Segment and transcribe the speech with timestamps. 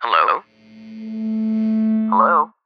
[0.00, 0.40] Hello?
[2.08, 2.56] Hello?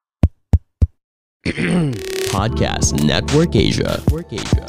[2.30, 3.98] Podcast Network Asia.
[4.06, 4.62] Network Asia.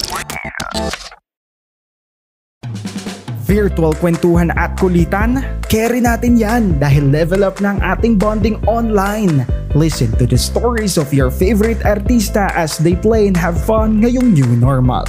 [3.46, 5.46] Virtual kwentuhan at kulitan?
[5.70, 9.46] Carry natin yan dahil level up ng ating bonding online.
[9.78, 14.34] Listen to the stories of your favorite artista as they play and have fun ngayong
[14.34, 15.06] new normal.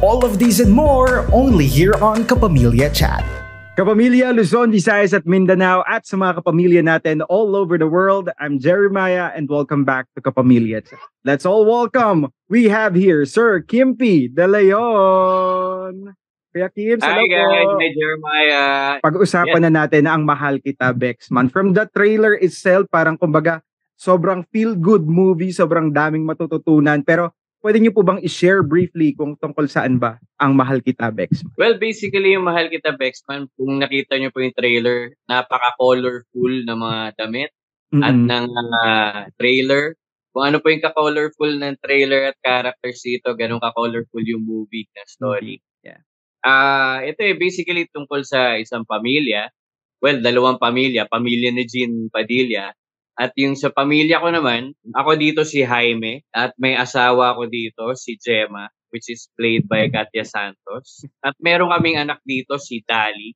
[0.00, 3.45] All of these and more only here on Kapamilya Chat.
[3.76, 8.56] Kapamilya, Luzon, Visayas at Mindanao at sa mga kapamilya natin all over the world, I'm
[8.56, 10.80] Jeremiah and welcome back to Kapamilya.
[11.28, 16.08] Let's all welcome, we have here Sir Kimpi De Leon.
[16.56, 17.76] Kuya Kim, Hi guys, po.
[17.76, 18.96] hi Jeremiah.
[19.04, 21.52] Pag-usapan na natin na ang Mahal Kita Bexman.
[21.52, 23.60] From the trailer itself, parang kumbaga,
[24.00, 27.04] sobrang feel-good movie, sobrang daming matututunan.
[27.04, 31.50] Pero pwede niyo po bang i-share briefly kung tungkol saan ba ang Mahal Kita Bexman?
[31.58, 37.00] Well, basically yung Mahal Kita Bexman, kung nakita nyo po yung trailer, napaka-colorful na mga
[37.18, 37.50] damit
[37.98, 38.30] at Mm-mm.
[38.30, 38.46] ng
[38.86, 39.98] ah, trailer.
[40.30, 45.02] Kung ano po yung ka-colorful ng trailer at characters dito, ganun ka-colorful yung movie na
[45.10, 45.58] story.
[45.82, 46.06] Yeah.
[46.46, 49.50] Ah, ito eh basically tungkol sa isang pamilya.
[49.98, 52.70] Well, dalawang pamilya, pamilya ni Jean Padilla.
[53.16, 57.96] At yung sa pamilya ko naman, ako dito si Jaime at may asawa ko dito
[57.96, 61.04] si Gemma which is played by Katya Santos.
[61.20, 63.34] At meron kaming anak dito si Tali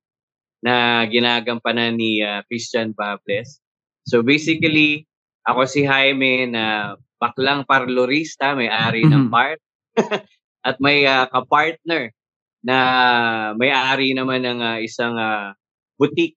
[0.64, 3.60] na ginagampanan ni ah, Christian Bables.
[4.08, 5.04] So basically,
[5.44, 9.32] ako si Jaime na baklang parlorista, may-ari ng Mhm.
[9.32, 9.56] bar.
[10.68, 12.12] at may ah, kapartner
[12.64, 12.76] na
[13.56, 15.52] may-ari naman ng ah, isang ah,
[15.96, 16.36] boutique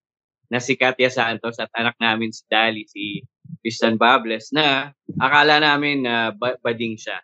[0.51, 3.23] na si Katya Santos at anak namin si Dali, si
[3.61, 7.19] Christian Bables na akala namin na ba- bading siya.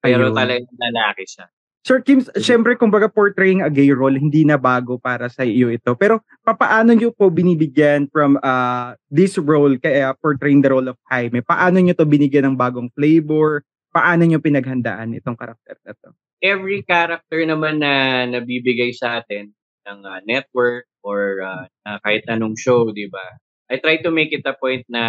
[0.00, 1.50] Pero talagang lalaki siya.
[1.86, 5.94] Sir Kim, syempre kumbaga portraying a gay role, hindi na bago para sa iyo ito.
[5.94, 11.46] Pero papaano niyo po binibigyan from uh, this role, kaya portraying the role of Jaime,
[11.46, 13.62] paano niyo to binigyan ng bagong flavor?
[13.94, 16.10] Paano niyo pinaghandaan itong karakter na to?
[16.44, 19.52] every character naman na nabibigay sa atin
[19.86, 21.40] ng ah, network or
[21.86, 23.38] na kahit anong show, 'di ba?
[23.70, 25.02] I try to make it a point na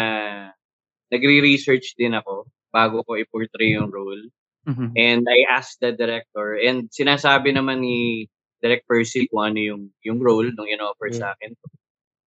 [1.13, 4.27] nagre-research din ako bago ko i-portray yung role.
[4.67, 4.93] Mhm.
[4.99, 8.27] And I asked the director and sinasabi naman ni
[8.59, 11.53] Direct Percy kung ano yung yung role nung in-offer sa akin.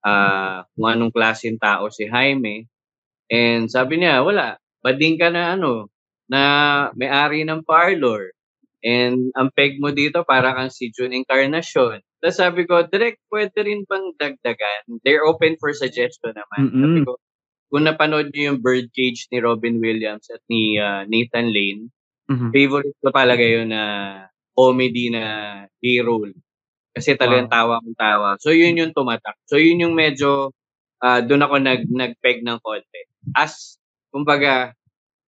[0.00, 2.64] Ah, kung anong klaseng tao si Jaime.
[3.28, 5.92] And sabi niya, wala, bading ka na ano,
[6.30, 6.40] na
[6.96, 8.32] may-ari ng parlor.
[8.80, 12.00] And ang peg mo dito para kang si June Encarnacion.
[12.20, 15.04] Tapos sabi ko, direct, pwede rin bang dagdagan?
[15.04, 16.60] They're open for suggestion naman.
[16.68, 16.80] Mm-mm.
[16.80, 17.12] Sabi ko,
[17.70, 21.88] kung napanood niyo yung Birdcage ni Robin Williams at ni ah, Nathan Lane,
[22.30, 22.50] Mhm.
[22.54, 23.82] favorite ko talaga yun na
[24.54, 25.22] comedy na
[25.82, 26.30] gay role.
[26.94, 28.28] Kasi talagang tawa kong tawa.
[28.38, 29.34] So yun yung tumatak.
[29.50, 30.54] So yun yung medyo
[31.02, 33.02] ah, doon ako nag nagpeg ng konti.
[33.34, 33.78] As
[34.14, 34.74] kumbaga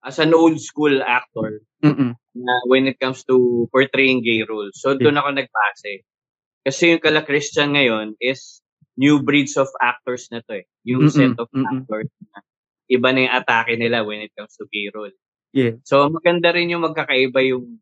[0.03, 2.15] as an old school actor Mm-mm.
[2.35, 4.79] na when it comes to portraying gay roles.
[4.79, 6.07] So doon ako nagpase.
[6.63, 8.62] Kasi yung kala Christian ngayon is
[8.97, 10.67] new breeds of actors na to eh.
[10.85, 11.65] Yung Mm-mm, set of mm-mm.
[11.69, 12.41] actors na
[12.93, 15.13] iba na yung atake nila when it comes to gay role.
[15.53, 15.81] Yeah.
[15.85, 17.81] So maganda rin yung magkakaiba yung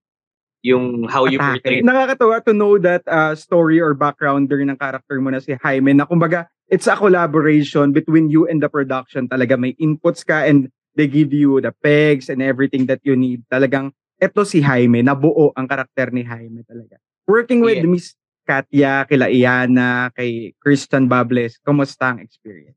[0.61, 1.65] yung how you Atake.
[1.65, 1.81] portray.
[1.83, 6.05] Nakakatawa to know that uh, story or backgrounder ng character mo na si Jaime na
[6.05, 9.27] kumbaga it's a collaboration between you and the production.
[9.27, 13.43] Talaga may inputs ka and they give you the pegs and everything that you need.
[13.49, 13.91] Talagang
[14.21, 17.01] eto si Jaime, nabuo ang karakter ni Jaime talaga.
[17.25, 17.89] Working with Yeah.
[17.89, 18.13] Miss
[18.51, 22.75] Katya, kila Iana, kay Christian Bables, kumusta ang experience?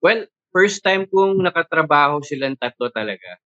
[0.00, 0.24] Well,
[0.56, 3.36] first time kong nakatrabaho silang tatlo talaga.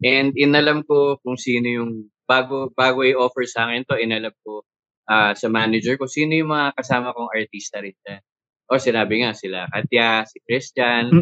[0.00, 4.64] And inalam ko kung sino yung bago bago i-offer sa akin to, inalam ko
[5.04, 8.24] ah, sa manager ko sino yung mga kasama kong artista rin dyan.
[8.72, 11.12] O sinabi nga sila, Katya, si Christian.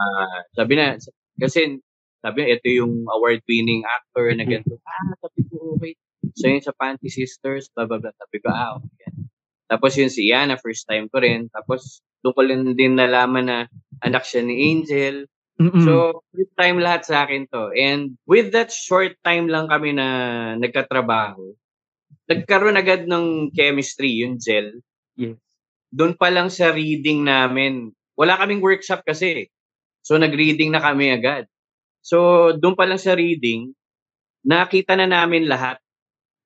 [0.00, 0.96] Ah, sabi na,
[1.36, 1.76] kasi
[2.24, 4.80] sabi niya, ito yung award-winning actor na ganito.
[4.82, 5.92] Ah, sabi ko, okay.
[6.34, 8.14] So yun sa Panty Sisters, blah, blah, blah.
[8.16, 9.12] Sabi ko, ah, okay.
[9.66, 11.50] Tapos yun si Iana, first time ko rin.
[11.50, 13.58] Tapos doon ko lang din nalaman na
[14.02, 15.30] anak siya ni Angel.
[15.56, 15.82] Mm-mm.
[15.88, 17.72] So, first time lahat sa akin to.
[17.72, 20.06] And with that short time lang kami na
[20.60, 21.56] nagkatrabaho,
[22.28, 24.82] nagkaroon agad ng chemistry, yung gel.
[25.16, 25.38] yes.
[25.94, 29.48] Doon pa lang sa reading namin, wala kaming workshop kasi.
[30.04, 31.48] So, nag-reading na kami agad.
[32.04, 33.72] So, doon pa lang sa reading,
[34.44, 35.80] nakita na namin lahat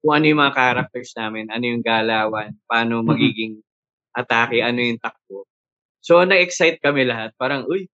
[0.01, 3.61] kung ano yung mga characters namin, ano yung galawan, paano magiging
[4.17, 5.45] atake, ano yung takbo.
[6.01, 7.37] So, na-excite kami lahat.
[7.37, 7.87] Parang, uy,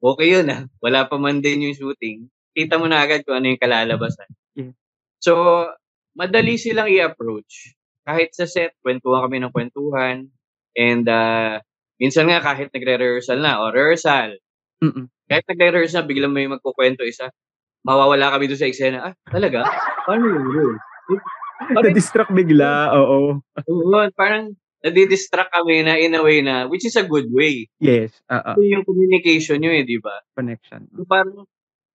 [0.00, 0.64] okay yun ah.
[0.80, 2.32] Wala pa man din yung shooting.
[2.56, 4.28] Kita mo na agad kung ano yung kalalabasan.
[4.56, 4.72] Yeah.
[5.20, 5.32] So,
[6.16, 7.76] madali silang i-approach.
[8.08, 10.32] Kahit sa set, kwentuhan kami ng kwentuhan.
[10.72, 11.60] And uh,
[12.00, 14.40] minsan nga kahit nagre-rehearsal na, o rehearsal,
[14.80, 15.12] Mm.
[15.28, 17.28] Kahit nagre-rehearse na, biglang may magkukwento isa,
[17.84, 18.98] mawawala kami doon sa eksena.
[19.12, 19.68] Ah, talaga?
[20.08, 20.74] Paano yun?
[21.60, 23.44] Na-distract bigla, oo.
[23.44, 27.68] oo, parang nadidistract kami na in a way na, which is a good way.
[27.78, 28.52] Yes, oo.
[28.56, 30.24] Ito yung communication nyo eh, di ba?
[30.32, 30.88] Connection.
[30.96, 31.44] So, parang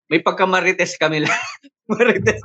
[0.06, 1.34] may pagkamarites kami lang.
[1.90, 2.42] marites.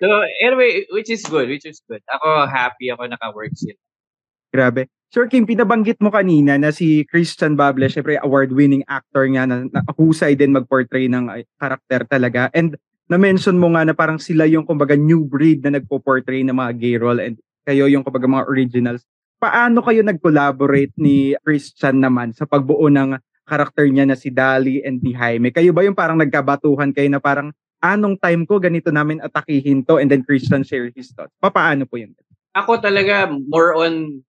[0.00, 0.08] so,
[0.44, 2.04] anyway, which is good, which is good.
[2.12, 3.80] Ako, happy ako naka-work sila.
[4.52, 4.90] Grabe.
[5.10, 9.82] Sir Kim, pinabanggit mo kanina na si Christian Bable, syempre award-winning actor nga na, na
[9.98, 11.26] husay din mag-portray ng
[11.58, 12.46] karakter talaga.
[12.54, 12.78] And
[13.10, 16.96] na-mention mo nga na parang sila yung kumbaga new breed na nagpo-portray ng mga gay
[16.96, 17.36] role and
[17.66, 19.02] kayo yung kumbaga mga originals.
[19.42, 25.02] Paano kayo nag-collaborate ni Christian naman sa pagbuo ng karakter niya na si Dali and
[25.02, 25.50] ni Jaime?
[25.50, 27.50] Kayo ba yung parang nagkabatuhan kayo na parang
[27.82, 31.34] anong time ko ganito namin atakihin to and then Christian share his thoughts?
[31.42, 32.14] Papaano po yun?
[32.54, 34.22] Ako talaga, more on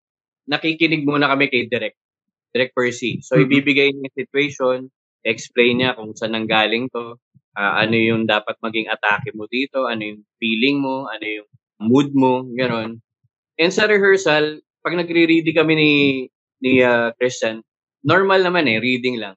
[0.49, 1.93] nakikinig muna kami kay Direk.
[2.51, 3.21] Direk Percy.
[3.21, 3.45] So, Mhm.
[3.45, 4.89] ibibigay niya situation,
[5.21, 7.19] explain niya kung saan nanggaling to,
[7.57, 11.49] ah, ano yung dapat maging atake mo dito, ano yung feeling mo, ano yung
[11.81, 12.99] mood mo, gano'n.
[13.59, 15.91] And sa rehearsal, pag nagre-ready kami ni
[16.61, 17.61] ni ah, Christian,
[18.05, 19.35] normal naman eh, reading lang.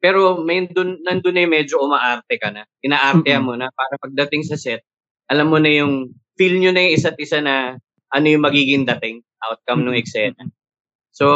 [0.00, 2.68] Pero may dun, nandun na yung medyo umaarte ka na.
[2.84, 3.48] Inaartehan Mm-mm.
[3.48, 4.84] mo na para pagdating sa set,
[5.26, 7.80] alam mo na yung feel nyo na yung isa't isa na
[8.12, 10.46] ano yung magiging dating outcome ng eksena.
[11.16, 11.26] So,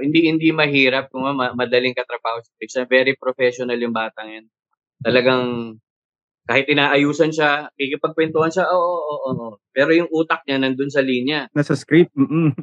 [0.00, 2.88] hindi hindi mahirap kung ma- madaling katrabaho si Christian.
[2.88, 4.46] Very professional yung batang yan.
[5.02, 5.76] Talagang
[6.48, 9.54] kahit inaayusan siya, kikipagkwentuhan siya, oo, oo, oo, oo.
[9.70, 11.44] Pero yung utak niya nandun sa linya.
[11.52, 12.08] Nasa script?
[12.16, 12.56] Mm-mm.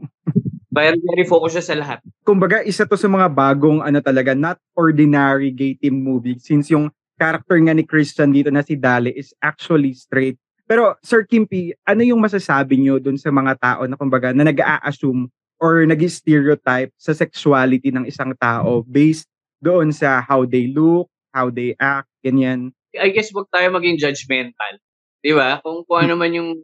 [0.74, 2.00] Very, very focus siya sa lahat.
[2.26, 6.92] kumbaga isa to sa mga bagong ano talaga not ordinary gay team movie since yung
[7.16, 10.36] character nga ni Christian dito na si Dali is actually straight.
[10.68, 15.31] Pero Sir Kimpi, ano yung masasabi nyo dun sa mga tao na kumbaga na nag-a-assume
[15.62, 19.31] or nag-stereotype sa sexuality ng isang tao based
[19.64, 22.72] doon sa how they look, how they act, ganyan.
[22.96, 24.80] I guess wag tayo maging judgmental.
[25.20, 25.60] Di ba?
[25.60, 26.64] Kung, kung ano man yung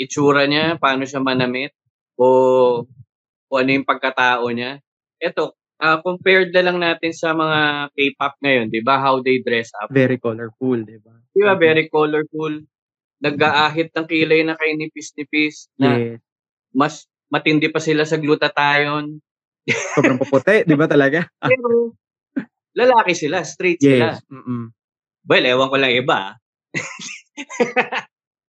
[0.00, 1.76] itsura niya, paano siya manamit,
[2.16, 2.88] o
[3.52, 4.80] kung ano yung pagkatao niya.
[5.20, 8.96] Ito, ah, compared na lang natin sa mga K-pop ngayon, di ba?
[8.96, 9.92] How they dress up.
[9.92, 11.12] Very colorful, di ba?
[11.36, 11.52] Di ba?
[11.60, 12.64] Very colorful.
[13.20, 16.20] Nag-aahit ng kilay na kay nipis-nipis na Yes.
[16.76, 16.94] mas
[17.32, 19.20] matindi pa sila sa glutathione.
[19.96, 21.24] Sobrang puputi, di ba talaga?
[21.52, 21.96] Pero
[22.76, 24.14] lalaki sila, straight sila.
[24.14, 24.22] Yes.
[24.28, 24.70] Mm-mm.
[25.26, 26.16] Well, ewan ko lang iba.
[26.30, 26.34] ah.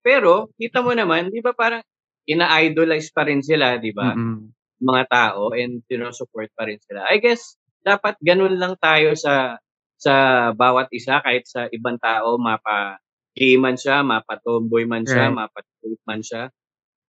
[0.06, 1.82] Pero, kita mo naman, di ba parang
[2.26, 4.12] ina-idolize pa rin sila, di ba?
[4.12, 4.50] Mm-mm.
[4.82, 7.06] Mga tao and sinusupport pa rin sila.
[7.08, 9.56] I guess, dapat ganun lang tayo sa
[9.96, 10.14] sa
[10.52, 13.00] bawat isa, kahit sa ibang tao, mapa
[13.32, 15.36] gay man siya, mapa tomboy man siya, Right.
[15.38, 16.42] mapa straight man siya.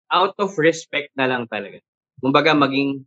[0.08, 1.84] Out of respect na lang talaga.
[2.16, 3.04] Kumbaga, maging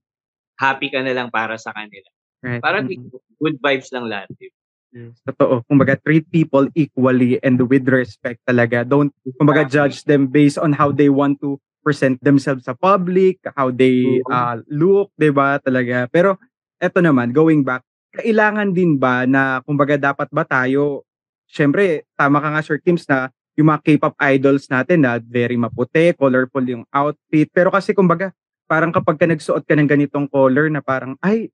[0.61, 2.05] happy ka na lang para sa kanila.
[2.45, 2.61] Right.
[2.61, 3.09] Para Mm-mm.
[3.41, 4.29] Good vibes lang lahat.
[4.29, 4.45] ba?
[4.91, 5.63] Yes, totoo.
[5.65, 8.83] Kumbaga, treat people equally and with respect talaga.
[8.83, 9.09] Don't,
[9.39, 14.21] kumbaga, judge them based on how they want to present themselves sa public, how they
[14.29, 16.05] uh, look, ba talaga.
[16.11, 16.38] Pero
[16.77, 21.07] eto naman, going back, kailangan din ba na kumbaga dapat ba tayo
[21.47, 26.15] syempre tama ka nga Sir Kims na yung mga K-pop idols natin na very maputi,
[26.15, 27.47] colorful yung outfit.
[27.51, 28.31] Pero kasi kumbaga,
[28.67, 31.51] parang kapag ka nagsuot ka ng ganitong color na parang ay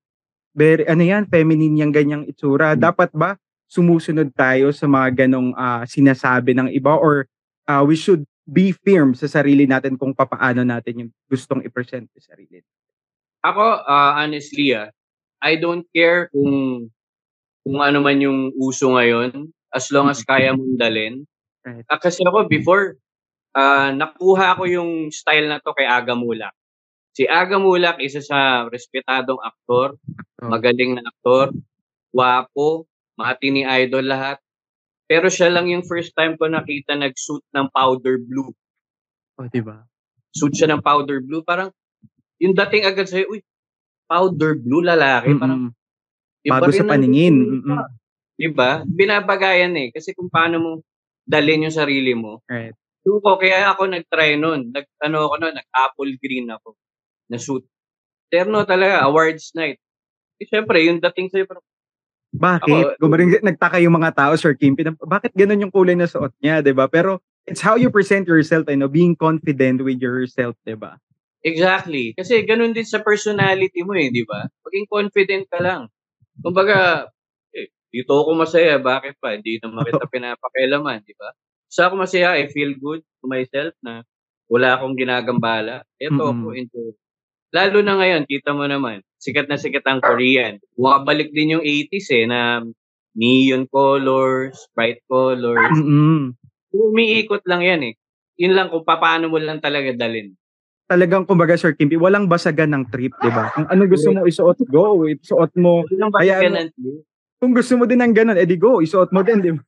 [0.57, 2.74] very ano yan, feminine yung ganyang itsura.
[2.74, 3.38] Dapat ba
[3.69, 7.30] sumusunod tayo sa mga ganong ah, sinasabi ng iba or
[7.69, 12.33] ah, we should be firm sa sarili natin kung papaano natin yung gustong i-present sa
[12.33, 12.64] sarili.
[13.45, 14.90] Ako, ah, honestly, ah,
[15.44, 16.90] I don't care kung
[17.61, 21.28] kung ano man yung uso ngayon as long as kaya mong dalin.
[21.68, 21.83] Right.
[21.92, 22.95] Ah, kasi ako before,
[23.54, 26.56] ah, nakuha ko yung style na to kay Aga Mulak.
[27.18, 29.97] Si Aga Mulak, isa sa respetadong aktor,
[30.38, 30.54] Oh.
[30.54, 31.50] magaling na aktor,
[32.14, 32.86] wapo,
[33.18, 34.38] matini idol lahat.
[35.09, 38.54] Pero siya lang yung first time ko nakita nag-suit ng powder blue.
[39.42, 39.81] Oh, di ba?
[40.30, 41.42] Suit siya ng powder blue.
[41.42, 41.74] Parang,
[42.38, 43.42] yung dating agad sa'yo, uy,
[44.06, 45.33] powder blue lalaki.
[45.33, 46.45] Parang, Mm-mm.
[46.45, 47.66] Iba Bago sa paningin.
[47.66, 47.90] pa.
[48.38, 48.71] Di ba?
[48.86, 49.90] Binabagayan eh.
[49.90, 50.71] Kasi kung paano mo
[51.26, 52.45] dalhin yung sarili mo.
[52.45, 52.78] Right.
[53.02, 54.69] So, ko, kaya ako nag-try nun.
[54.69, 56.78] Nag, ano ako nun, nag-apple green ako.
[57.28, 57.64] Na suit.
[58.28, 59.80] Terno talaga, awards night.
[60.38, 61.66] Eh, syempre, yung dating sa'yo, parang,
[62.28, 63.00] Bakit?
[63.00, 66.36] Ako, Gumaring nagtaka yung mga tao, Sir Kim, pinap- bakit ganun yung kulay na suot
[66.44, 66.92] niya, 'di ba?
[66.92, 71.00] Pero it's how you present yourself, you know, being confident with yourself, 'di ba?
[71.48, 72.12] exactly.
[72.18, 74.44] Kasi ganun din sa personality mo eh, di ba?
[74.68, 75.88] Maging confident ka lang.
[76.44, 77.07] Kumbaga,
[77.56, 79.40] eh, dito ako masaya, bakit pa?
[79.40, 81.31] Hindi naman kita pinapakailaman, di ba?
[81.72, 84.04] Sa ako masaya, I feel good to myself na
[84.52, 85.84] wala akong ginagambala.
[86.00, 86.60] Ito ako, Mm-mm.
[86.60, 86.92] enjoy.
[87.54, 90.59] Lalo na ngayon, kita mo naman, sikat na sikat ang Korean.
[90.75, 92.63] Bumabalik din yung 80s eh, na
[93.18, 95.73] neon colors, bright colors.
[96.71, 97.94] Umiikot lang yan eh.
[98.37, 100.37] Yun lang kung paano mo lang talaga dalin.
[100.87, 103.51] Talagang kumbaga Sir Kimpi, walang basagan ng trip, 'di ba?
[103.51, 105.04] Kung ano gusto mo isuot, go.
[105.04, 105.83] Isuot mo.
[105.92, 106.68] Yun lang Kaya ba ano- ganun?
[107.37, 109.63] Kung gusto mo din ng ganun, edi go, isuot mo din, 'di ba?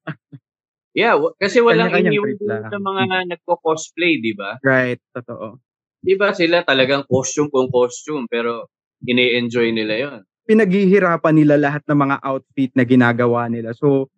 [0.95, 4.57] Yeah, wa- kasi walang iniwan trip sa mga nagko-cosplay, di ba?
[4.63, 5.59] Right, totoo.
[5.99, 8.71] Di ba sila talagang costume kung costume, pero
[9.03, 10.19] ini-enjoy nila yon.
[10.47, 13.75] Pinaghihirapan nila lahat ng mga outfit na ginagawa nila.
[13.75, 14.09] So,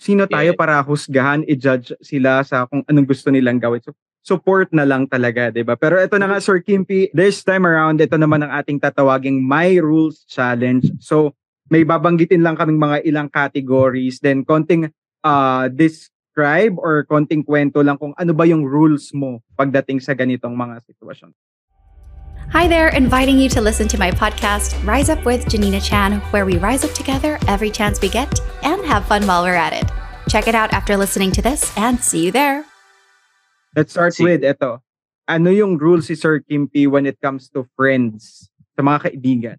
[0.00, 0.58] sino tayo Yes.
[0.58, 3.84] para husgahan, i-judge sila sa kung anong gusto nilang gawin.
[3.84, 3.94] So,
[4.26, 5.78] support na lang talaga, 'di ba?
[5.78, 9.78] Pero ito na nga Sir Kimpi, this time around ito naman ang ating tatawaging My
[9.80, 10.84] Rules Challenge.
[11.00, 11.32] So,
[11.72, 14.90] may babanggitin lang kaming mga ilang categories, then konting
[15.24, 15.64] uh,
[16.38, 20.86] describe or konting kwento lang kung ano ba yung rules mo pagdating sa ganitong mga
[20.86, 21.34] sitwasyon.
[22.54, 26.46] Hi there, inviting you to listen to my podcast, Rise Up with Janina Chan, where
[26.46, 28.30] we rise up together every chance we get
[28.62, 29.90] and have fun while we're at it.
[30.30, 32.62] Check it out after listening to this and see you there.
[33.74, 34.38] Let's start Sige.
[34.38, 34.78] with ito.
[35.26, 38.46] Ano yung rules si Sir Kimpi when it comes to friends,
[38.78, 39.58] sa mga kaibigan?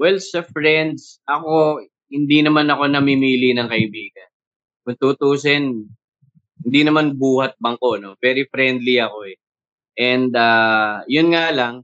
[0.00, 4.28] Well, sa friends, ako, hindi naman ako namimili ng kaibigan.
[4.88, 5.84] Kung tutusin,
[6.64, 8.14] hindi naman buhat bangko, no?
[8.18, 9.36] Very friendly ako eh.
[9.98, 11.82] And uh, yun nga lang,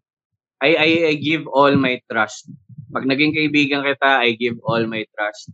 [0.63, 2.51] I, I, I give all my trust.
[2.95, 5.51] Pag naging kaibigan kita, I give all my trust.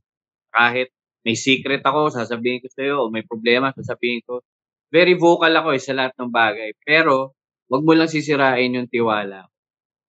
[0.53, 0.93] Kahit
[1.25, 4.45] may secret ako, sasabihin ko sa'yo, o may problema, sasabihin ko.
[4.93, 6.77] Very vocal ako eh, sa lahat ng bagay.
[6.85, 7.37] Pero,
[7.71, 9.49] wag mo lang sisirain yung tiwala.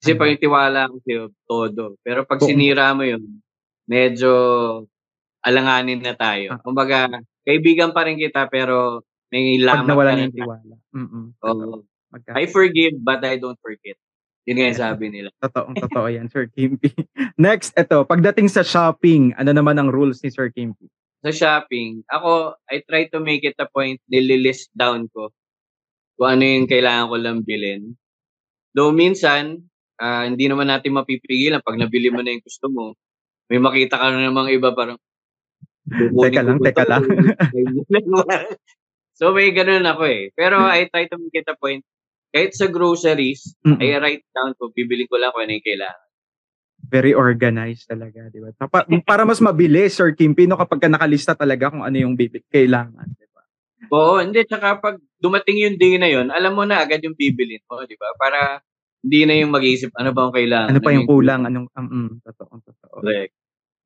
[0.02, 1.84] Kasi pag yung tiwala ko sa'yo, todo.
[2.02, 3.22] Pero pag sinira mo yun,
[3.86, 4.32] medyo
[5.46, 6.58] alanganin na tayo.
[6.58, 6.60] Ah.
[6.62, 10.76] Kumbaga, kaibigan pa rin kita, pero may Pag lamat nawala ka na yung tiwala.
[10.94, 11.26] Mm-mm.
[11.42, 11.88] Oo.
[12.12, 13.96] Magka- I forgive, but I don't forget.
[14.44, 15.30] Yun nga yung sabi nila.
[15.40, 16.92] Totoong totoo yan, Sir Kimpi.
[17.40, 18.04] Next, ito.
[18.04, 20.90] Pagdating sa shopping, ano naman ang rules ni Sir Kimpi?
[21.22, 25.30] Sa shopping, ako, I try to make it a point, nililist down ko
[26.18, 27.94] kung ano yung kailangan ko lang bilhin.
[28.74, 29.62] Though minsan,
[30.02, 32.94] ah, hindi naman natin mapipigilan pag nabili mo na yung gusto mo.
[33.50, 35.11] May makita ka na namang iba parang, "Kukunin
[35.92, 37.04] Teka lang, teka to?" lang.
[39.20, 40.32] so may ganun ako eh.
[40.34, 41.84] Pero I try to make it a point,
[42.32, 43.84] kahit sa groceries, Mm-mm.
[43.84, 46.08] I write down ko, bibili ko lang kung ano yung kailangan.
[46.92, 48.50] Very organized talaga, di ba?
[48.68, 52.48] Pa- para mas mabilis, Sir Kimpi, no, kapag ka nakalista talaga kung ano yung bibig
[52.48, 53.06] kailangan.
[53.20, 53.44] Di ba?
[53.92, 54.48] Oo, hindi.
[54.48, 58.00] Tsaka pag dumating yung day na yun, alam mo na agad yung bibilin mo, di
[58.00, 58.16] ba?
[58.16, 58.64] Para
[59.02, 60.70] hindi na yung mag-iisip, ano ba ang kailangan?
[60.72, 61.42] Ano pa yung kulang?
[61.46, 62.96] Anong, um, mm, totoo, totoo.
[63.02, 63.34] Correct.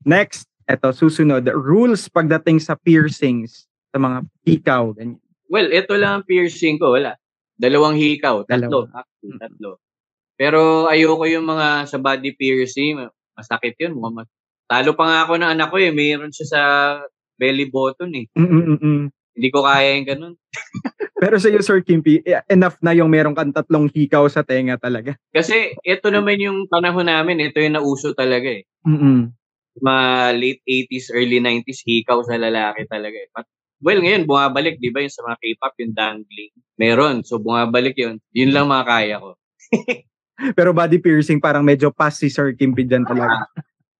[0.05, 1.45] Next, eto, susunod.
[1.49, 5.21] Rules pagdating sa piercings, sa mga pikaw, ganyan.
[5.45, 6.97] Well, ito lang ang piercing ko.
[6.97, 7.15] Wala.
[7.55, 8.43] Dalawang hikaw.
[8.43, 8.89] Tatlo.
[8.89, 9.05] Dalawa.
[9.05, 9.39] Actually, Mm.
[9.39, 9.69] tatlo.
[10.35, 12.99] Pero ayoko yung mga sa body piercing.
[13.31, 13.95] Masakit yun.
[13.95, 14.27] Mas-
[14.65, 15.93] Talo pa nga ako ng anak ko eh.
[15.93, 16.61] Mayroon siya sa
[17.37, 18.25] belly button eh.
[18.33, 19.13] Mm-mm-mm.
[19.37, 20.33] Hindi ko kaya yung ganun.
[21.21, 24.75] Pero sa iyo, Sir Kimpi, eh, enough na yung meron kang tatlong hikaw sa tenga
[24.75, 25.13] talaga.
[25.29, 27.45] Kasi ito naman yung panahon namin.
[27.45, 28.65] Ito yung nauso talaga eh.
[28.83, 29.29] Mm-mm.
[29.79, 30.05] Mga
[30.39, 33.15] late 80s, early 90s, hikaw sa lalaki talaga.
[33.15, 33.29] eh.
[33.31, 33.47] But,
[33.83, 36.53] well, ngayon, bumabalik, di ba, yung sa mga K-pop, yung dangling.
[36.79, 37.15] Meron.
[37.27, 38.19] So, bumabalik yun.
[38.31, 39.29] Yun lang mga kaya ko.
[40.57, 43.47] Pero body piercing, parang medyo pass si Sir Kimpi dyan talaga.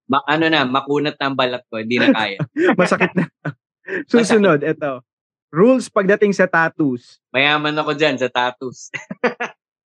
[0.06, 1.80] Ma- ano na, makunat na ang balat ko.
[1.80, 2.38] Hindi na kaya.
[2.80, 3.26] Masakit na.
[4.12, 5.00] Susunod, eto.
[5.48, 7.22] Rules pagdating sa tattoos.
[7.32, 8.92] Mayaman ako dyan sa tattoos.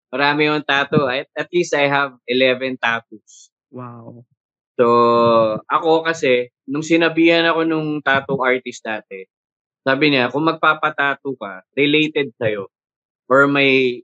[0.07, 1.09] Marami yung tattoo.
[1.11, 3.51] At, at least I have 11 tattoos.
[3.67, 4.23] Wow.
[4.77, 4.85] So,
[5.65, 9.25] ako kasi, nung sinabihan ako nung tattoo artist dati,
[9.85, 12.69] sabi niya, kung magpapatato ka, related sa'yo,
[13.31, 14.01] or may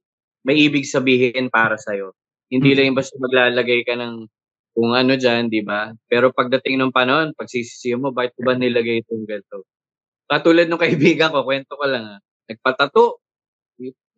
[0.47, 2.13] may ibig sabihin para sa'yo.
[2.51, 2.77] Hindi Mm.
[2.77, 4.15] lang yung basta maglalagay ka ng
[4.77, 5.93] kung ano dyan, di ba?
[6.09, 9.65] Pero pagdating ng panahon, pagsisisiyo mo, bakit ko ba nilagay itong ganito?
[10.29, 12.17] Katulad ng kaibigan ko, kwento ko lang ha,
[12.51, 13.21] nagpatato,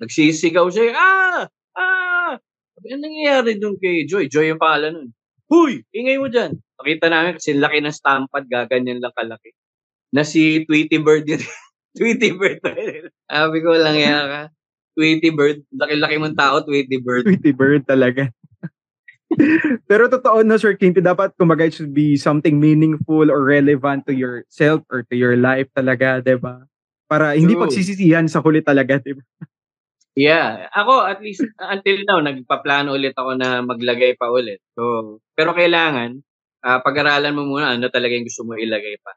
[0.02, 1.44] nagsisigaw siya, ah!
[1.78, 2.36] Ah!
[2.78, 4.28] Sabi, anong nangyayari dun kay Joy?
[4.32, 5.10] Joy yung pangalan nun.
[5.46, 5.86] Huy!
[5.94, 6.58] Ingay mo dyan.
[6.82, 9.54] Nakita namin kasi laki ng stampad, gaganyan lang kalaki.
[10.10, 11.42] Na si Tweety Bird yun.
[11.98, 12.60] Tweety Bird.
[13.30, 14.42] Sabi ko lang yan ka.
[14.96, 15.62] Tweety Bird.
[15.76, 17.28] Laki-laki mong tao, Tweety Bird.
[17.28, 18.32] Tweety bird talaga.
[19.90, 24.14] Pero totoo no, Sir Kimpi, dapat kumbaga it should be something meaningful or relevant to
[24.14, 26.64] yourself or to your life talaga, di ba?
[27.06, 27.68] Para hindi True.
[27.68, 29.24] pagsisisihan sa huli talaga, di ba?
[30.16, 30.72] Yeah.
[30.72, 34.64] Ako, at least, until now, nagpaplano ulit ako na maglagay pa ulit.
[34.72, 36.24] So, pero kailangan,
[36.64, 39.12] ah, pag-aralan mo muna ano talaga yung gusto mo ilagay pa.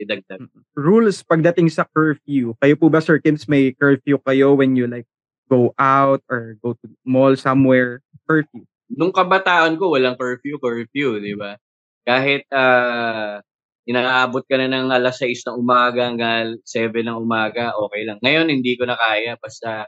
[0.00, 0.48] Idagdag.
[0.72, 2.56] Rules pagdating sa curfew.
[2.58, 5.06] Kayo po ba, Sir Kims, may curfew kayo when you like
[5.52, 8.00] go out or go to mall somewhere?
[8.24, 8.64] Curfew.
[8.88, 11.60] nung kabataan ko, walang curfew, curfew, di ba?
[12.08, 13.40] Kahit uh,
[13.84, 18.16] inaabot ka na ng alas 6 ng umaga hanggang 7 ng umaga, okay lang.
[18.24, 19.36] Ngayon, hindi ko na kaya.
[19.36, 19.84] Basta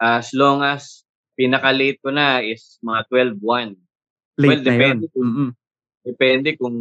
[0.00, 1.04] as long as
[1.36, 3.04] pinaka-late ko na is mga
[3.36, 3.76] 12-1.
[4.40, 4.98] Late well, na yun.
[4.98, 5.50] depende kung, Mm-mm.
[6.00, 6.76] depende kung,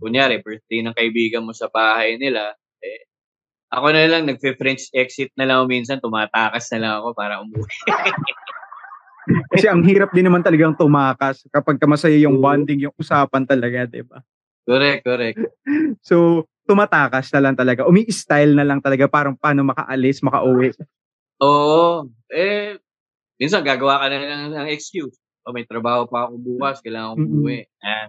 [0.00, 3.04] kunyari, birthday ng kaibigan mo sa bahay nila, eh,
[3.72, 7.72] ako na lang, nagpe-French exit na lang minsan, tumatakas na lang ako para umuwi.
[9.52, 13.86] Kasi ang hirap din naman talagang tumakas kapag ka masaya yung bonding, yung usapan talaga,
[13.86, 14.18] di ba?
[14.66, 15.38] correct, correct.
[16.02, 17.86] So, tumatakas na lang talaga.
[17.86, 20.74] Umi-style na lang talaga parang paano makaalis, makauwi.
[21.42, 22.06] Oo.
[22.30, 22.78] Eh,
[23.36, 25.18] minsan gagawa ka na lang ng excuse.
[25.42, 27.34] O may trabaho pa ako bukas, kailangan ko Mm-mm.
[27.42, 27.58] umuwi.
[27.82, 28.06] Ah,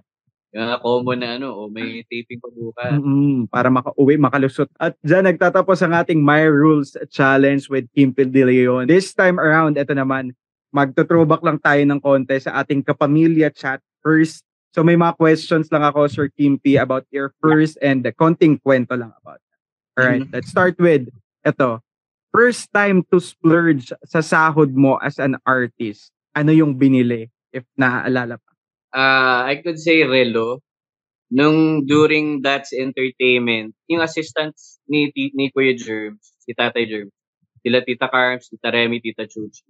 [0.53, 2.93] yung common na ano, o may taping pa bukas.
[2.93, 4.69] Mm-mm, para makauwi, makalusot.
[4.77, 8.85] At dyan nagtatapos ang ating My Rules Challenge with Kimpil De Leon.
[8.85, 10.37] This time around, ito naman,
[10.69, 14.45] magto-throwback lang tayo ng konti sa ating kapamilya chat first.
[14.73, 18.93] So may mga questions lang ako, Sir Kimpi, about your first and the konting kwento
[18.93, 19.59] lang about that.
[19.97, 20.33] Alright, Mhm.
[20.33, 21.09] let's start with,
[21.45, 21.81] ito,
[22.33, 26.09] first time to splurge sa sahod mo as an artist.
[26.33, 28.51] Ano yung binili, if naaalala pa?
[28.93, 30.59] Ah, I could say Relo.
[31.33, 37.13] Nung during That's Entertainment, yung assistants ni, ni Kuya Germs, si Tatay Germs,
[37.61, 39.65] sila Tita Carms, Tita Remy, Tita Chuchi.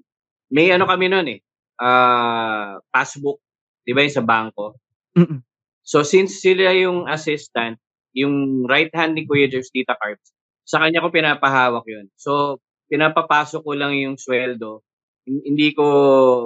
[0.51, 1.39] May ano kami nun eh,
[1.79, 3.39] ah, passbook,
[3.87, 4.75] di ba yung sa bangko?
[5.15, 5.39] Mm-mm.
[5.83, 7.79] So since sila yung assistant,
[8.11, 12.07] yung right hand ni Kuya Jeff, Tita Carps, sa kanya ko pinapahawak yun.
[12.15, 12.59] So
[12.91, 14.83] pinapapasok ko lang yung sweldo.
[15.25, 15.85] Hin- Hindi ko,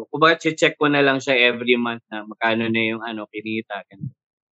[0.07, 3.83] kumbaga check ko na lang siya every month na magkano na yung ano, kinita.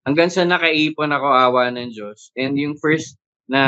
[0.04, 2.32] Hanggang sa nakaipon ako awa ng Diyos.
[2.36, 3.16] And yung first
[3.48, 3.62] na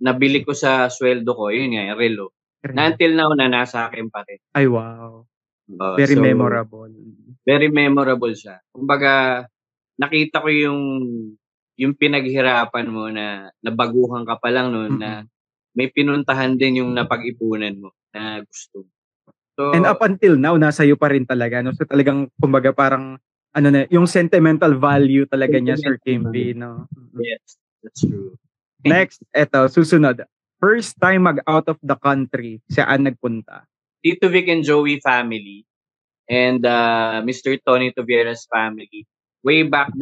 [0.00, 2.26] nabili ko sa sweldo ko, yun nga, yung relo.
[2.74, 4.40] Na until now na nasa akin pa rin.
[4.52, 5.22] Ay, wow.
[5.68, 6.88] Oo, Very so, memorable.
[7.44, 8.58] very memorable siya.
[8.72, 9.44] Kumbaga,
[10.00, 10.80] nakita ko yung
[11.78, 15.22] yung pinaghirapan mo na nabaguhan ka pa lang noon na
[15.78, 18.82] may pinuntahan din yung napag-ipunan mo na gusto.
[19.54, 21.62] So, And up until now, nasa iyo pa rin talaga.
[21.62, 21.70] No?
[21.70, 23.22] So talagang, kumbaga parang,
[23.54, 26.58] ano na, yung sentimental value talaga niya, Sir Sentimental Kimby.
[26.58, 26.90] No?
[27.22, 28.34] yes, that's true.
[28.82, 30.26] Next, eto, susunod.
[30.58, 33.62] First time mag-out of the country, saan nagpunta?
[34.02, 35.62] Tito Vic and Joey family
[36.26, 37.54] and uh, Mr.
[37.62, 39.06] Tony Toviera's family.
[39.46, 39.94] Way back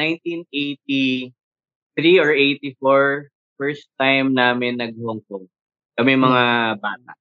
[1.96, 5.48] 1983 or 84, first time namin nag-Hong Kong.
[5.96, 6.44] Kami mga
[6.76, 7.12] bata.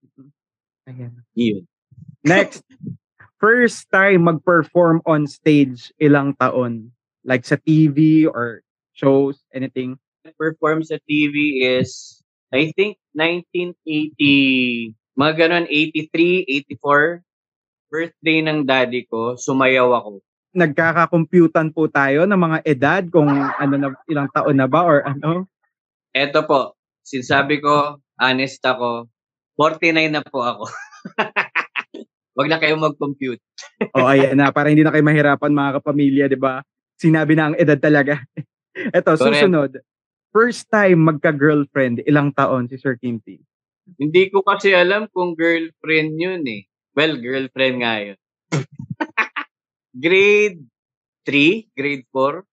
[0.92, 1.16] Ayan.
[1.34, 1.64] Yun.
[2.28, 2.62] Next,
[3.40, 6.92] first time mag-perform on stage, ilang taon?
[7.24, 8.62] Like sa TV or
[8.94, 9.98] shows, anything?
[10.34, 12.18] perform sa TV is,
[12.50, 17.22] I think, 1980, mga ganun, 83, 84.
[17.94, 20.26] Birthday ng daddy ko, sumayaw ako.
[20.56, 25.52] Nagkakakomputan po tayo ng mga edad, kung ano na, ilang taon na ba or ano?
[26.15, 29.12] Eto po, sinasabi ko, honest ako,
[29.60, 30.63] 49 na po ako.
[32.39, 33.44] Wag na kayo mag-compute.
[33.91, 36.63] O ayan na, para hindi na kayo mahirapan mga kapamilya, di ba?
[36.96, 38.24] Sinabi na ang edad talaga.
[38.96, 39.28] Eto, Correct.
[39.28, 39.72] susunod.
[40.32, 43.44] First time magka-girlfriend, ilang taon si Sir Kimpi?
[44.00, 46.63] Hindi ko kasi alam kung girlfriend yun eh.
[46.96, 48.20] Well, girlfriend nga yun.
[49.96, 50.60] Grade
[51.24, 52.44] 3, grade 4.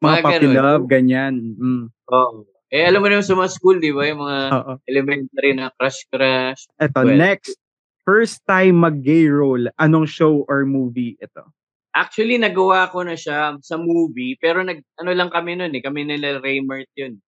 [0.00, 0.56] Mga Mga puppy ganun.
[0.56, 1.34] love, ganyan.
[1.58, 1.84] Mm.
[2.10, 2.46] Oo.
[2.72, 4.08] Eh, alam mo naman sa mga school, di ba?
[4.08, 4.72] Yung mga Oo.
[4.88, 6.64] elementary na crush-crush.
[6.80, 7.20] Eto, Well.
[7.20, 7.58] next.
[8.02, 11.46] First time mag-gay role, anong show or movie ito?
[11.94, 16.08] Actually, nagawa ko na siya sa movie, pero nag, ano lang kami nun eh, kami
[16.08, 17.20] nila Raymart yun.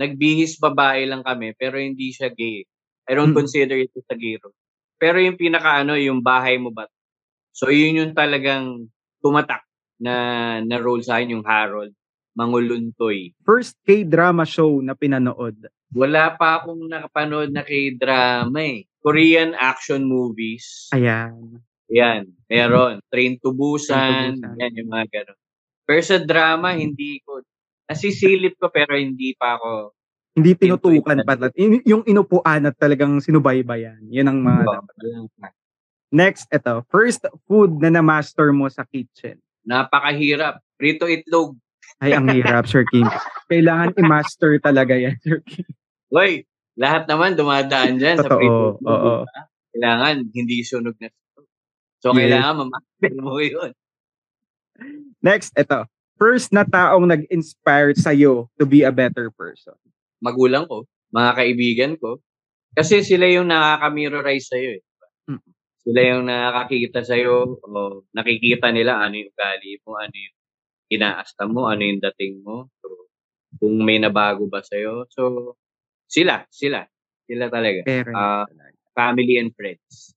[0.00, 2.64] Nagbihis babae lang kami, pero hindi siya gay.
[3.10, 3.42] I don't Hmm.
[3.44, 4.54] consider it as a gay role.
[4.96, 6.86] Pero yung pinaka ano, yung bahay mo ba?
[7.52, 8.88] So yun yung talagang
[9.22, 9.62] tumatak
[10.02, 10.14] na
[10.60, 11.94] na role sa akin, yung Harold,
[12.34, 13.32] Manguluntoy.
[13.46, 15.68] First K-drama show na pinanood.
[15.92, 18.88] Wala pa akong nakapanood na kay drama eh.
[19.04, 20.88] Korean action movies.
[20.90, 21.60] Ayan.
[21.92, 23.04] Yan, meron.
[23.12, 24.56] Train to Train Busan, to Busan.
[24.56, 25.38] yan yung mga ganun.
[25.84, 27.44] Pero sa drama, hindi ko,
[27.84, 29.92] nasisilip ko pero hindi pa ako,
[30.32, 31.36] Hindi tinutukan pa.
[31.84, 34.00] Yung inupuan at talagang sinubaybayan.
[34.08, 34.94] Yan ang mga dapat.
[36.12, 36.84] Next, ito.
[36.86, 39.40] First food na na-master mo sa kitchen.
[39.62, 40.60] napakahirap.
[40.76, 41.54] Prito itlog.
[41.96, 43.06] Ay, ang hirap, Sir Kim.
[43.50, 45.64] Kailangan i-master talaga yan, Sir Kim.
[46.10, 46.44] Hoy,
[46.74, 48.84] lahat naman dumadaan dyan sa Totoo, prito itlog.
[48.84, 49.14] oo.
[49.72, 51.46] Kailangan hindi sunog na sunog.
[52.02, 52.18] So, Yes.
[52.18, 53.70] kailangan mamaster mo yun.
[55.20, 55.86] Next, ito.
[56.18, 59.74] First na taong nag-inspire sa'yo to be a better person.
[60.18, 62.18] Magulang ko, mga kaibigan ko.
[62.72, 64.82] Kasi sila yung nakaka-mirrorize sa'yo eh.
[65.28, 65.42] Mm.
[65.82, 70.36] Sila yung nakakakita sa'yo o nakikita nila ano yung ugali mo, ano yung
[70.94, 72.70] inaasta mo, ano yung dating mo.
[72.78, 73.10] So,
[73.58, 75.10] kung may nabago ba sa'yo.
[75.10, 75.54] So,
[76.06, 76.86] sila, sila.
[77.26, 77.82] Sila talaga.
[77.82, 78.78] Parents talaga.
[78.92, 80.14] Family and friends.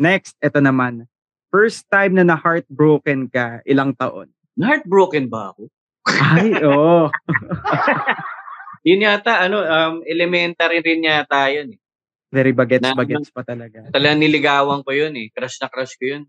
[0.00, 1.06] Next, ito naman.
[1.54, 4.32] First time na na-heartbroken ka, ilang taon?
[4.58, 5.70] Na-heartbroken ba ako?
[6.10, 7.06] Ay, oo.
[8.88, 11.78] Yun yata, ano, um, elementary rin yata yun.
[11.78, 11.80] Eh.
[12.34, 13.86] Very bagets, Na- bagets pa talaga.
[13.94, 15.30] Talagang niligawan ko yun eh.
[15.30, 16.22] Crush na crush ko yun.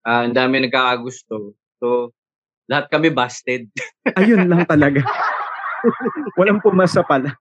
[0.00, 1.52] Ah, ang dami nagkakagusto.
[1.76, 2.16] So,
[2.72, 3.68] lahat kami busted.
[4.18, 5.04] Ayun lang talaga.
[6.40, 7.36] Walang pumasa pala.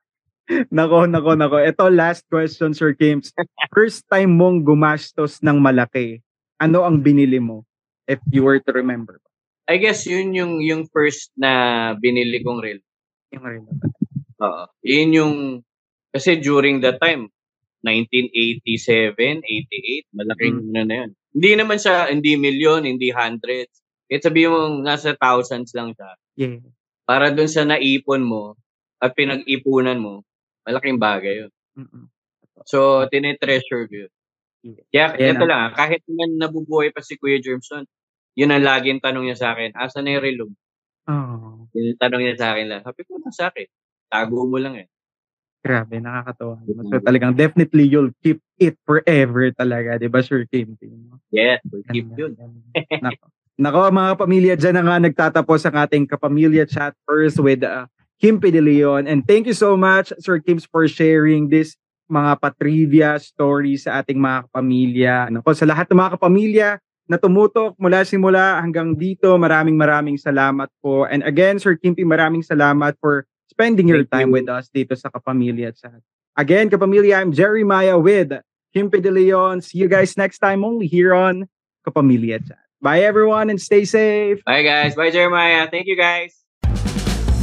[0.68, 1.64] Nako, nako, nako.
[1.64, 3.32] Ito, last question, Sir Kims.
[3.72, 6.20] First time mong gumastos ng malaki,
[6.60, 7.64] ano ang binili mo?
[8.12, 9.24] If you were to remember.
[9.72, 12.84] I guess yun yung yung first na binili kong reel.
[13.32, 13.64] Yung rin.
[14.44, 14.64] Oo.
[14.84, 15.36] Yun yung
[16.12, 17.32] kasi during that time
[17.82, 20.70] 1987, 88, malaking Mm.
[20.72, 21.12] ano na yun.
[21.32, 23.82] Hindi naman siya hindi million, hindi hundreds.
[24.06, 26.10] Kahit sabihin mo nasa thousands lang siya.
[26.36, 26.60] Yeah.
[27.04, 28.60] Para dun sa naipon mo
[28.98, 30.22] at pinag-ipunan mo,
[30.62, 31.52] malaking bagay yun.
[31.74, 32.06] Mm-mm.
[32.64, 34.12] So, tinetreasure ko yun.
[34.94, 37.88] Kaya, Ayan ito ang- lang, kahit man nabubuhay pa si Kuya Germson,
[38.38, 40.46] yun ang laging tanong niya sa akin, asa na yung relo?
[41.10, 42.82] Oh, Yun yung tanong niya sa akin lang.
[42.86, 43.66] Sabi ko, nasa akin.
[44.06, 44.88] Tago mo lang eh.
[45.62, 46.58] Grabe, nakakatawa.
[46.66, 46.90] Mm.
[46.90, 50.76] So talagang definitely you'll keep it forever talaga, di ba, Sir Kim?
[51.30, 52.36] Yes, we'll keep yun.
[53.06, 53.26] Nako.
[53.62, 57.86] Nako, mga pamilya, dyan na nga nagtatapos ang ating kapamilya chat first with uh,
[58.18, 58.50] Kim P.
[58.50, 59.06] De Leon.
[59.06, 61.78] And thank you so much, Sir Kims, for sharing this
[62.12, 65.16] mga patrivia stories sa ating mga kapamilya.
[65.30, 66.70] Nako, sa lahat ng mga kapamilya
[67.08, 71.08] na tumutok mula simula hanggang dito, maraming maraming salamat po.
[71.08, 73.30] And again, Sir Kim P, maraming salamat for
[73.62, 74.42] spending your Thank time you.
[74.42, 76.02] with us dito sa Kapamilya Chat.
[76.34, 78.34] Again, Kapamilya, I'm Jeremiah with
[78.74, 78.98] Kim P.
[78.98, 79.62] De Leon.
[79.62, 81.46] See you guys next time only here on
[81.86, 82.58] Kapamilya Chat.
[82.82, 84.42] Bye everyone and stay safe.
[84.42, 84.98] Bye guys.
[84.98, 85.70] Bye Jeremiah.
[85.70, 86.34] Thank you guys.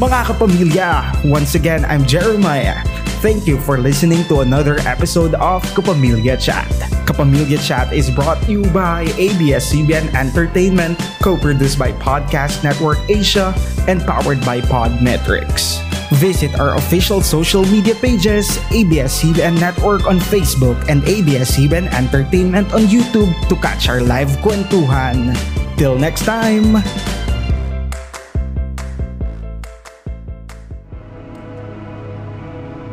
[0.03, 0.91] Mga kapamilya,
[1.31, 2.98] once again, I'm Jeremiah.
[3.19, 6.71] Thank you for listening to another episode of Kapamilya Chat.
[7.03, 13.51] Kapamilya Chat is brought to you by ABS-CBN Entertainment, co-produced by Podcast Network Asia,
[13.91, 15.83] and powered by Podmetrics.
[16.23, 23.35] Visit our official social media pages, ABS-CBN Network on Facebook and ABS-CBN Entertainment on YouTube
[23.51, 25.35] to catch our live kwentuhan.
[25.75, 26.79] Till next time!